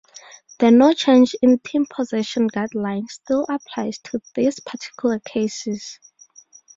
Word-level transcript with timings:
The 0.57 0.71
no 0.71 0.93
change 0.95 1.35
in 1.43 1.59
team 1.59 1.85
possession 1.87 2.49
guideline 2.49 3.05
still 3.07 3.45
applies 3.47 3.99
to 3.99 4.19
these 4.33 4.59
particular 4.59 5.19
cases. 5.19 5.99